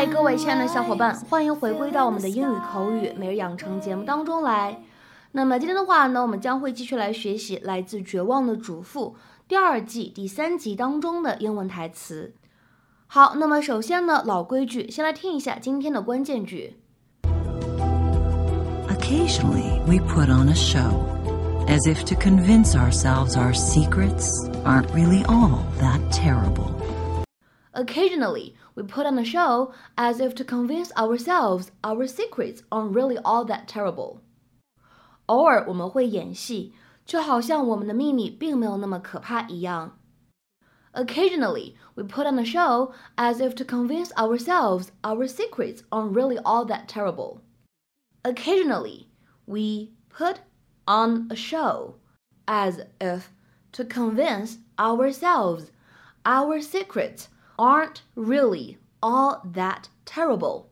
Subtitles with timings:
[0.00, 4.80] 嗨，各位亲爱的小伙伴，欢迎回归到我们的英语口语每日养成节目当中来。
[5.30, 9.14] 那么今天的话呢，我们将会继续来学习来自《绝望的主妇》
[9.46, 12.32] 第二季第三集当中的英文台词。
[13.08, 16.78] 好，那么首先呢，老规矩，先来听一下今天的关键句。
[18.88, 21.04] Occasionally, we put on a show,
[21.66, 24.30] as if to convince ourselves our secrets
[24.64, 26.70] aren't really all that terrible.
[27.72, 33.17] Occasionally, we put on a show as if to convince ourselves our secrets aren't really
[33.23, 34.21] all that terrible.
[35.27, 36.73] 偶尔我们会演戏，
[37.05, 39.97] 就好像我们的秘密并没有那么可怕一样。
[40.93, 46.65] Occasionally, we put on a show as if to convince ourselves our secrets aren't really all
[46.65, 47.41] that terrible.
[48.23, 49.07] Occasionally,
[49.45, 50.37] we put
[50.85, 51.95] on a show
[52.45, 53.25] as if
[53.73, 55.71] to convince ourselves
[56.23, 57.27] our secrets
[57.60, 60.68] aren't really all that terrible.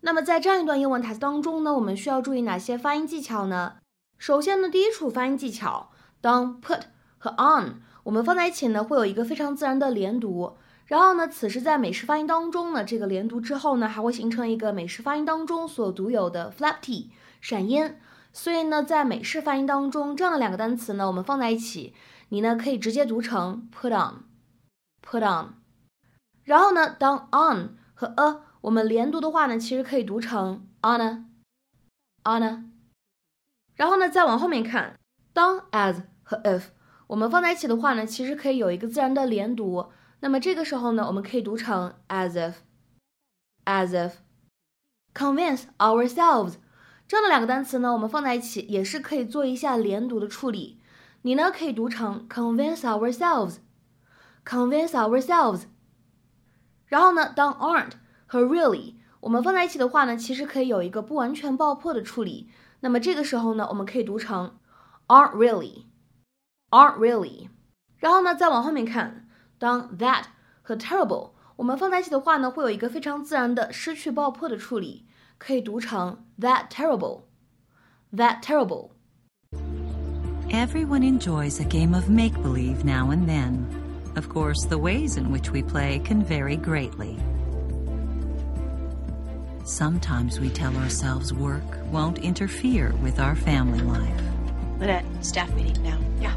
[0.00, 3.74] 那么在这样一段英文台词当中呢，我们需要注意哪些发音技巧呢？
[4.16, 5.90] 首先呢，第一处发音技巧，
[6.22, 6.84] 当 put
[7.18, 10.56] 和 on 我们放在一起呢，会有一个非常自然的连读。
[10.86, 17.96] 然后呢，此时在美式发音当中呢，这个连读之后呢，还会形成一个美式发音当中所独有的 flap t 闪音。
[18.32, 21.94] 所以呢，在美式发音当中，这样的两个单词呢，我们放在一起，
[22.30, 25.61] 你呢可以直接读成 put on，put on。
[26.44, 32.70] 然后呢，当 on 和 a 我们连读的话呢，其实可以读成 on，on。
[33.74, 34.98] 然后呢，再往后面看，
[35.32, 36.64] 当 as 和 if
[37.08, 39.90] 我们放在一起的话呢，其实可以有一个自然的连读。
[40.20, 44.12] 那么这个时候呢，我们可以读成 as if，as if。
[45.14, 46.54] convince ourselves
[47.06, 50.80] 这样的两个单词呢，我们放在一起也是可以做一下连读的处理。
[51.22, 55.64] 你呢可以读成 convince ourselves，convince ourselves。
[56.91, 57.91] 然后呢，当 aren't
[58.25, 62.49] 和 really 我们放在一起的话呢，其实可以有一个不完全爆破的处理。
[62.79, 64.57] 那么这个时候呢，我们可以读成
[65.07, 67.49] aren't really，aren't really。
[67.97, 70.25] 然后呢，再往后面看，当 that
[70.61, 75.07] 和 terrible 我们放在一起的话呢，会有一个非常自然的失去爆破的处理，
[75.39, 78.91] 可以读成 that terrible，that terrible。
[80.49, 83.80] Everyone enjoys a game of make believe now and then.
[84.22, 87.18] Of course, the ways in which we play can vary greatly.
[89.64, 94.22] Sometimes we tell ourselves work won't interfere with our family life.
[94.78, 95.98] Lynette, staff meeting now.
[96.20, 96.36] Yeah.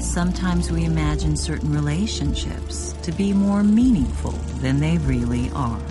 [0.00, 5.82] Sometimes we imagine certain relationships to be more meaningful than they really are.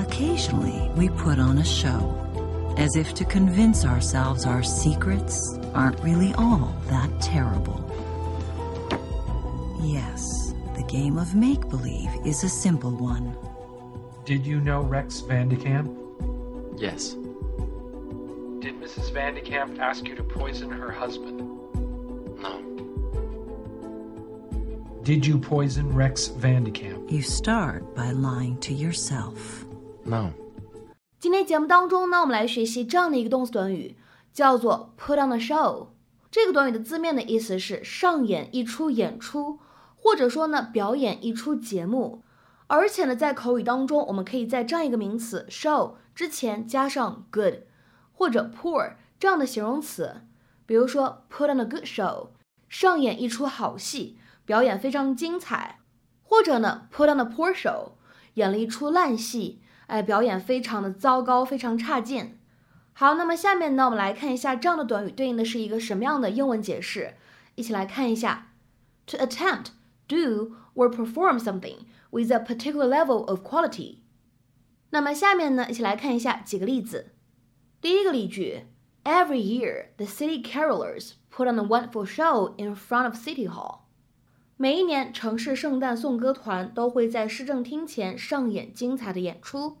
[0.00, 2.25] Occasionally, we put on a show,
[2.76, 7.82] as if to convince ourselves our secrets aren't really all that terrible.
[9.82, 13.36] Yes, the game of make believe is a simple one.
[14.24, 15.90] Did you know Rex Van de Kamp?
[16.76, 17.14] Yes.
[18.60, 19.12] Did Mrs.
[19.12, 21.38] Van de Kamp ask you to poison her husband?
[22.40, 22.62] No.
[25.02, 27.10] Did you poison Rex Van de Kamp?
[27.10, 29.64] You start by lying to yourself.
[30.04, 30.34] No.
[31.18, 33.96] 今天节目当中呢，我们来学习这样的一个动词短语，
[34.34, 35.86] 叫做 put on a show。
[36.30, 39.58] 这个短语的字面的意思是上演一出演出，
[39.96, 42.22] 或者说呢表演一出节目。
[42.66, 47.62] 而且呢，在口语当中，我们可以在这样一个名词 show 之前加上 good
[48.12, 50.20] 或者 poor 这样的形容词，
[50.66, 52.28] 比如说 put on a good show，
[52.68, 55.76] 上演一出好戏，表演非常精彩；
[56.22, 57.92] 或者呢 put on a poor show，
[58.34, 62.38] 演了一出烂戏，哎，表演非常的糟糕，非常差劲。
[62.92, 67.14] 好，那么下面呢，我们来看一下这样的短语对应的是一个什么样的英文解释，
[67.54, 68.48] 一起来看一下
[69.06, 69.66] ：to attempt,
[70.08, 71.80] do or perform something
[72.10, 73.98] with a particular level of quality。
[74.90, 77.12] 那么下面呢，一起来看一下几个例子。
[77.80, 78.66] 第一个例句
[79.04, 83.85] ：Every year, the city carolers put on a wonderful show in front of City Hall。
[84.57, 89.77] 每一年，城市圣诞颂歌团都会在市政厅前上演精彩的演出。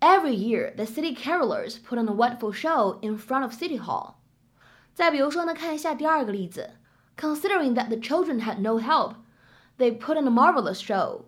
[0.00, 4.14] Every year, the city carolers put on a wonderful show in front of City Hall。
[4.94, 6.70] 再比如说呢，看一下第二个例子：
[7.16, 9.16] Considering that the children had no help,
[9.78, 11.24] they put on a marvelous show。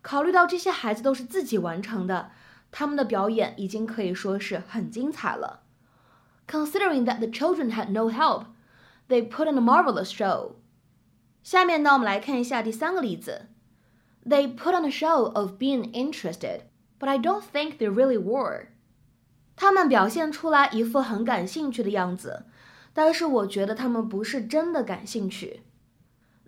[0.00, 2.30] 考虑到这些孩子都是自己完成的，
[2.72, 5.62] 他们的表演已经可以说是很精彩了。
[6.48, 8.46] Considering that the children had no help,
[9.08, 10.54] they put on a marvelous show。
[11.42, 13.48] 下面呢，我们来看一下第三个例子：
[14.24, 16.62] They put on a show of being interested,
[16.98, 18.68] but I don't think they really were。
[19.56, 22.44] 他们表现出来一副很感兴趣的样子，
[22.92, 25.62] 但是我觉得他们不是真的感兴趣。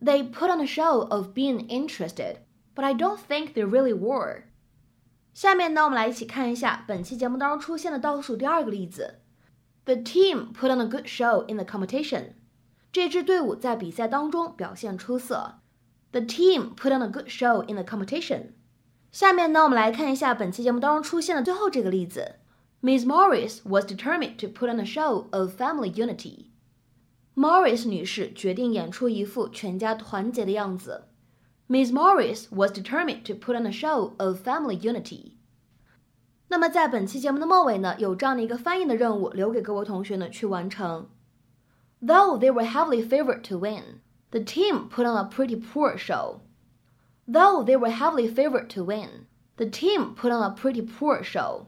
[0.01, 2.37] They put on a show of being interested,
[2.75, 4.45] but I don't think they really were.
[5.33, 9.21] 下面呢，我们来一起看一下本期节目当中出现的倒数第二个例子。
[9.85, 12.35] The team put on a good show in the competition.
[12.92, 15.60] 这支队伍在比赛当中表现出色。
[16.12, 18.54] The team put on a good show in the competition.
[19.12, 22.36] 下面呢，我们来看一下本期节目当中出现的最后这个例子。
[22.82, 26.46] Miss Morris was determined to put on a show of family unity.
[27.36, 31.10] Morris 女士决定演出一副全家团结的样子。
[31.68, 35.34] Miss Morris was determined to put on a show of family unity.
[36.48, 41.08] 那么在本期节目的末尾呢，有这样的一个翻译的任务留给各位同学呢去完成。
[42.01, 46.41] Though they were heavily favored to win, the team put on a pretty poor show.
[47.27, 51.67] Though they were heavily favored to win, the team put on a pretty poor show.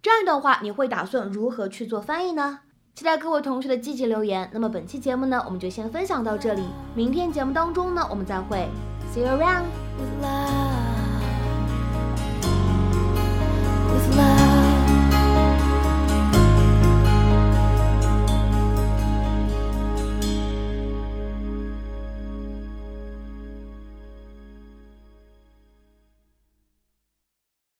[0.00, 2.60] 这样一段话，你会打算如何去做翻译呢？
[2.94, 4.48] 期待各位同学的积极留言。
[4.52, 6.62] 那么本期节目呢，我们就先分享到这里。
[6.94, 8.68] 明天节目当中呢，我们再会。
[9.12, 10.59] See you around.